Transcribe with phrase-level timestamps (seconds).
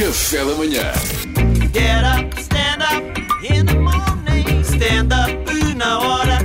[0.00, 0.92] Café da manhã.
[1.74, 4.62] Get up, stand up in the morning.
[4.64, 6.38] Stand up na hora.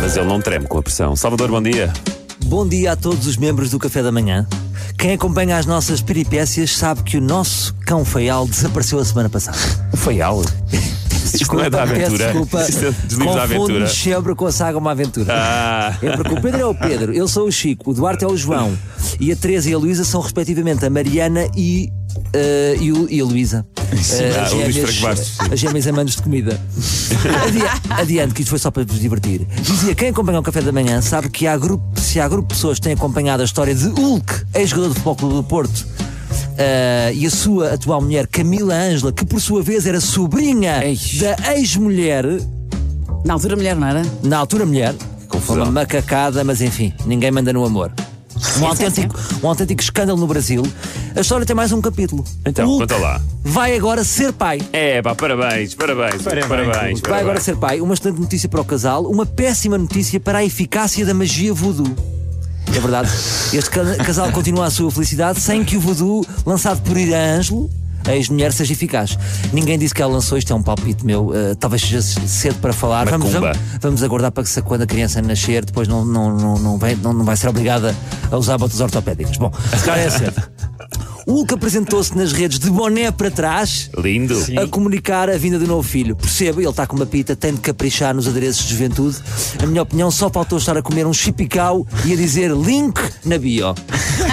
[0.00, 1.14] Mas ele não treme com a pressão.
[1.14, 1.92] Salvador, bom dia.
[2.46, 4.46] Bom dia a todos os membros do Café da Manhã.
[4.98, 9.58] Quem acompanha as nossas peripécias sabe que o nosso cão feial desapareceu a semana passada.
[9.92, 10.42] O Feial.
[11.34, 12.24] Isto não é da peço aventura.
[12.24, 13.46] Desculpa, Isto é aventura.
[13.48, 15.34] confundo-me sempre com a saga Uma Aventura.
[15.36, 18.26] Ah, É porque o Pedro é o Pedro, eu sou o Chico, o Duarte é
[18.26, 18.72] o João
[19.20, 21.90] e a Teresa e a Luísa são respectivamente a Mariana e,
[22.32, 23.66] eh, e, o- e a Luísa.
[23.76, 25.40] Eh, Ah, as gêmeas- Franco Bastos.
[25.52, 26.60] As gêmeas amantes de comida.
[27.46, 29.46] Adi- adiante, que isto foi só para vos divertir.
[29.62, 32.54] Dizia, quem acompanha o café da manhã sabe que há grupo, se há grupo de
[32.54, 35.86] pessoas que têm acompanhado a história de Hulk, ex-jogador do Futebol Clube do Porto.
[36.56, 40.98] eh, e a sua atual mulher Camila Ângela, que por sua vez era sobrinha Ei.
[41.20, 42.24] da ex-mulher
[43.24, 44.02] Na altura, mulher, não era?
[44.22, 44.94] na altura mulher,
[45.40, 47.92] foi uma macacada, mas enfim, ninguém manda no amor.
[48.60, 50.62] Um autêntico, um autêntico escândalo no Brasil.
[51.16, 52.24] A história tem mais um capítulo.
[52.44, 53.20] Então, Hulk conta lá.
[53.42, 54.60] Vai agora ser pai.
[54.72, 57.00] é pá, parabéns, parabéns, parabéns.
[57.00, 57.80] Vai agora ser pai.
[57.80, 61.94] Uma excelente notícia para o casal, uma péssima notícia para a eficácia da magia voodoo.
[62.74, 63.10] É verdade.
[63.52, 67.70] Este ca- casal continua a sua felicidade sem que o voodoo, lançado por Ira Ângelo,
[68.08, 69.16] ex-mulher, seja eficaz.
[69.52, 71.32] Ninguém disse que ela lançou, isto é um palpite meu.
[71.34, 73.08] eh, talvez seja cedo para falar.
[73.08, 76.58] Vamos, vamos, vamos aguardar para que se- quando a criança nascer, depois não, não, não,
[76.58, 77.94] não, vai, não, não vai ser obrigada
[78.30, 79.36] a usar botas ortopédicas.
[79.36, 80.42] Bom, se calhar é cedo.
[81.26, 84.38] O Hulk apresentou-se nas redes de boné para trás Lindo.
[84.62, 86.14] a comunicar a vinda do novo filho.
[86.14, 89.16] Percebo, ele está com uma pita, tem de caprichar nos adereços de juventude.
[89.62, 93.38] A minha opinião, só faltou estar a comer um chipicau e a dizer link na
[93.38, 93.74] bio.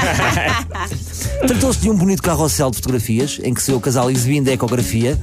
[1.48, 4.52] Tratou-se de um bonito carrossel de fotografias em que se vê o casal exibindo a
[4.54, 5.18] ecografia.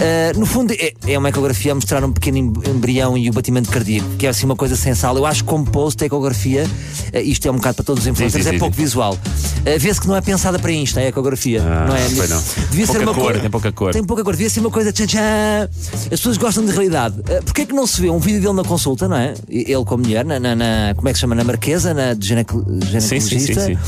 [0.00, 3.32] Ah, no fundo, é, é uma ecografia a mostrar um pequeno em- embrião e o
[3.32, 5.16] batimento cardíaco, que é assim uma coisa sensal.
[5.16, 6.66] Eu acho que como post a ecografia,
[7.14, 8.82] ah, isto é um bocado para todos os influencers, sim, sim, é pouco sim.
[8.82, 9.16] visual.
[9.24, 11.62] Ah, Vê-se que não é pensada para Insta, a ecografia.
[11.62, 12.00] Ah, não é?
[12.08, 12.42] foi não.
[12.70, 13.92] Devia Pouca ser uma cor, coisa- tem pouca cor.
[13.92, 15.68] Tem pouca cor, devia ser uma coisa tchan tchan.
[16.04, 17.20] As pessoas gostam de realidade.
[17.20, 19.34] Uh, Porquê é que não se vê um vídeo dele na consulta, não é?
[19.48, 21.34] Ele com a mulher, na, na- na- como é que se chama?
[21.34, 22.64] Na Marquesa, na de gineco-
[23.00, 23.66] sim, sim, ginecologista.
[23.66, 23.78] sim.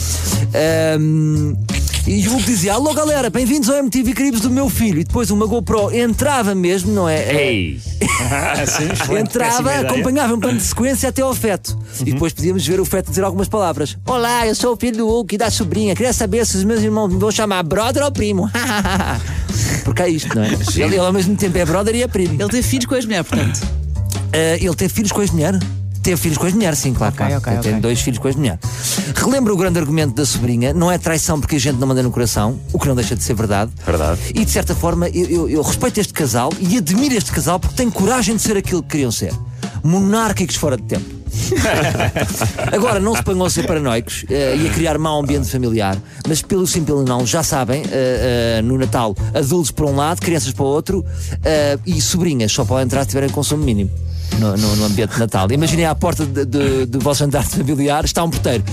[0.98, 1.56] Um,
[2.06, 5.00] e o Hulk dizia: Alô galera, bem-vindos ao MTV Cribs do meu filho.
[5.00, 7.34] E depois uma GoPro entrava mesmo, não é?
[7.34, 7.80] Ei,
[9.18, 11.78] Entrava, acompanhava um plano de sequência até ao feto.
[12.00, 13.96] E depois podíamos ver o feto dizer algumas palavras.
[14.06, 15.94] Olá, eu sou o filho do Hulk e da sobrinha.
[15.96, 18.50] Queria saber se os meus irmãos me vão chamar brother ou primo.
[19.84, 20.48] Porque é isto, não é?
[20.48, 22.34] Ele, ele ao mesmo tempo é brother e é primo.
[22.40, 23.60] Ele teve filhos com a ex-mulher, portanto.
[24.32, 25.58] Ah, ele teve filhos com a ex-mulher?
[26.02, 27.14] Teve filhos com a ex-mulher, sim, claro.
[27.14, 27.38] Ok, claro.
[27.38, 27.80] ok, Ele Tem ok.
[27.80, 28.58] dois filhos com a ex-mulher.
[29.14, 32.10] Relembra o grande argumento da sobrinha: não é traição porque a gente não manda no
[32.10, 33.70] coração, o que não deixa de ser verdade.
[33.84, 34.20] Verdade.
[34.34, 37.76] E de certa forma, eu, eu- eu respeito este casal e admiro este casal porque
[37.76, 39.32] tem coragem de ser aquilo que queriam ser:
[39.82, 41.14] monárquicos fora de tempo.
[42.72, 45.96] Agora, não se ponham a ser paranoicos eh, e a criar mau ambiente familiar,
[46.28, 50.20] mas pelo sim, pelo não, já sabem, eh, eh, no Natal, adultos para um lado,
[50.20, 51.04] crianças para o outro
[51.84, 53.90] e sobrinhas só podem entrar se tiverem consumo mínimo.
[54.38, 55.50] No, no- no ambiente de Natal.
[55.52, 58.64] Imaginem à porta de- de- do vosso jantar familiar está um porteiro.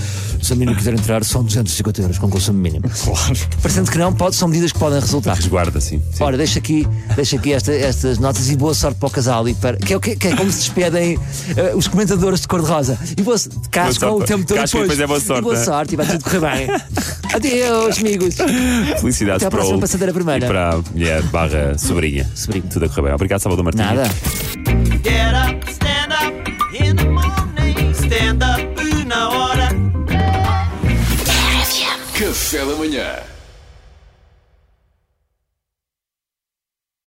[0.42, 2.84] Se a menina quiser entrar, são 250 euros com consumo mínimo.
[3.04, 3.36] Claro.
[3.62, 5.34] Parecendo que não, pode, são medidas que podem resultar.
[5.36, 6.02] resguarda, sim.
[6.12, 6.22] sim.
[6.24, 9.48] Ora, deixa aqui, deixa aqui esta- estas notas e boa sorte para o casal.
[9.48, 11.16] E para, que, é, que, é como se despedem
[11.56, 12.98] eh, os comentadores de cor-de-rosa.
[13.16, 14.72] E boa, de casca Boa o tempo todo e depois.
[14.82, 15.64] depois é boa E sorte, boa né?
[15.64, 16.66] sorte e vai tudo correr bem.
[17.34, 18.36] Adeus, amigos.
[19.00, 20.44] Felicidades Até para próxima o passadeira primeira.
[20.44, 22.28] E para a mulher barra sobrinha.
[22.34, 22.64] Sobrinha.
[22.70, 23.14] Tudo a correr bem.
[23.14, 23.84] Obrigado, Salvador Martins.
[23.84, 24.04] Nada.
[25.02, 27.94] Get up, stand up in the morning.
[27.94, 29.68] Stand up na hora.
[32.14, 33.16] Café da manhã.